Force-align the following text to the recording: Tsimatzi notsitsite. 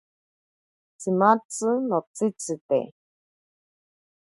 Tsimatzi 0.99 1.71
notsitsite. 1.89 2.79